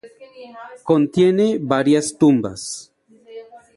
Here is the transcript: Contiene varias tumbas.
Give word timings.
Contiene 0.83 1.59
varias 1.61 2.11
tumbas. 2.17 2.91